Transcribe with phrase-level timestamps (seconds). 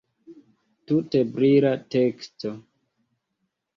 [0.91, 2.55] Tute brila teksto.